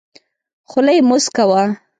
[0.69, 1.63] خوله یې موسکه وه.